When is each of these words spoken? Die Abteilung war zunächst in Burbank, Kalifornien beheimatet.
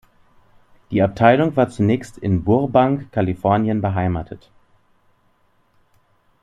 Die 0.89 1.03
Abteilung 1.03 1.55
war 1.55 1.69
zunächst 1.69 2.17
in 2.17 2.43
Burbank, 2.43 3.11
Kalifornien 3.11 3.81
beheimatet. 3.81 4.49